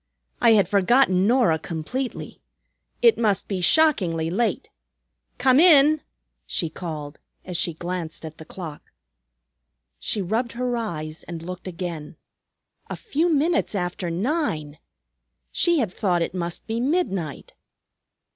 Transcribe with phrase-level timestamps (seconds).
[0.41, 2.41] "I had forgotten Norah completely.
[3.03, 4.71] It must be shockingly late.
[5.37, 6.01] Come in,"
[6.47, 8.91] she called, as she glanced at the clock.
[9.99, 12.15] She rubbed her eyes and looked again.
[12.89, 14.79] A few minutes after nine!
[15.51, 17.53] She had thought it must be midnight!